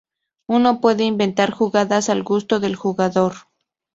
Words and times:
Uno 0.47 0.81
puede 0.81 1.03
inventar 1.03 1.51
jugadas 1.51 2.09
al 2.09 2.23
gusto 2.23 2.59
del 2.59 2.75
jugador. 2.75 3.33